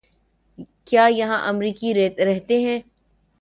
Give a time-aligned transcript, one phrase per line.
[0.85, 1.93] کیا یہاں امریکی
[1.93, 2.79] رہتے ہیں؟